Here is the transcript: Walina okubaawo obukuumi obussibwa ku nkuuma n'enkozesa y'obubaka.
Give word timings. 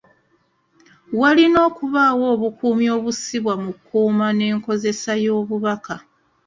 Walina 1.19 1.59
okubaawo 1.69 2.25
obukuumi 2.33 2.85
obussibwa 2.97 3.53
ku 3.61 3.67
nkuuma 3.75 4.27
n'enkozesa 4.37 5.13
y'obubaka. 5.23 5.95